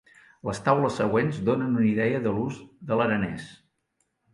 Les 0.49 0.61
taules 0.67 0.97
següents 1.01 1.39
donen 1.51 1.77
una 1.83 1.87
idea 1.93 2.25
de 2.27 2.37
l'ús 2.41 2.61
de 2.91 3.03
l'aranès. 3.03 3.51